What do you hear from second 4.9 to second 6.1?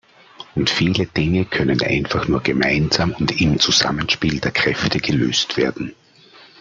gelöst werden.